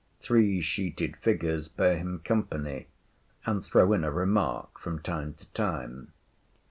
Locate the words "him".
1.97-2.21